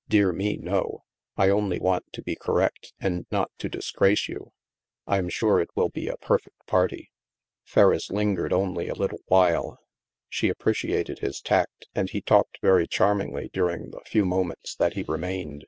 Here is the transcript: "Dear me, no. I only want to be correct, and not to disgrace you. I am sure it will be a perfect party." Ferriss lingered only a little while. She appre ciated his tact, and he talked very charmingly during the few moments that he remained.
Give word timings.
"Dear 0.08 0.32
me, 0.32 0.56
no. 0.56 1.04
I 1.36 1.48
only 1.48 1.78
want 1.78 2.12
to 2.14 2.20
be 2.20 2.34
correct, 2.34 2.92
and 2.98 3.24
not 3.30 3.52
to 3.58 3.68
disgrace 3.68 4.26
you. 4.28 4.50
I 5.06 5.18
am 5.18 5.28
sure 5.28 5.60
it 5.60 5.68
will 5.76 5.90
be 5.90 6.08
a 6.08 6.16
perfect 6.16 6.56
party." 6.66 7.12
Ferriss 7.62 8.10
lingered 8.10 8.52
only 8.52 8.88
a 8.88 8.96
little 8.96 9.20
while. 9.28 9.78
She 10.28 10.50
appre 10.52 10.72
ciated 10.74 11.20
his 11.20 11.40
tact, 11.40 11.86
and 11.94 12.10
he 12.10 12.20
talked 12.20 12.58
very 12.60 12.88
charmingly 12.88 13.48
during 13.52 13.92
the 13.92 14.00
few 14.04 14.24
moments 14.24 14.74
that 14.74 14.94
he 14.94 15.04
remained. 15.04 15.66